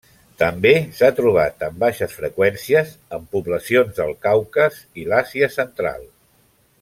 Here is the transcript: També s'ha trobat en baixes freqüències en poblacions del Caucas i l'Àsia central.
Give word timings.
També 0.43 0.69
s'ha 0.99 1.09
trobat 1.19 1.65
en 1.67 1.75
baixes 1.83 2.15
freqüències 2.21 2.95
en 3.19 3.29
poblacions 3.37 4.01
del 4.03 4.15
Caucas 4.27 4.81
i 5.03 5.09
l'Àsia 5.13 5.55
central. 5.61 6.09